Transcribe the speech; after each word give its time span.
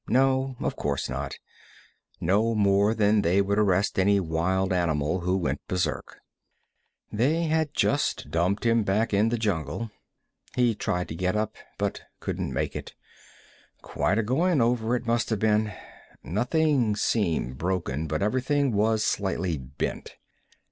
No, 0.07 0.55
of 0.61 0.75
course 0.75 1.07
not; 1.09 1.37
no 2.19 2.55
more 2.55 2.95
than 2.95 3.21
they 3.21 3.39
would 3.39 3.59
arrest 3.59 3.99
any 3.99 4.19
wild 4.19 4.73
animal 4.73 5.19
who 5.19 5.37
went 5.37 5.61
berserk. 5.67 6.17
They 7.11 7.43
had 7.43 7.75
just 7.75 8.31
dumped 8.31 8.65
him 8.65 8.81
back 8.81 9.13
in 9.13 9.29
the 9.29 9.37
jungle. 9.37 9.91
He 10.55 10.73
tried 10.73 11.07
to 11.09 11.15
get 11.15 11.35
up, 11.35 11.55
but 11.77 12.01
couldn't 12.19 12.51
make 12.51 12.75
it. 12.75 12.95
Quite 13.83 14.17
a 14.17 14.23
going 14.23 14.59
over 14.59 14.95
it 14.95 15.05
must 15.05 15.29
have 15.29 15.37
been. 15.37 15.71
Nothing 16.23 16.95
seemed 16.95 17.59
broken, 17.59 18.07
but 18.07 18.23
everything 18.23 18.71
was 18.71 19.03
slightly 19.03 19.59
bent. 19.59 20.15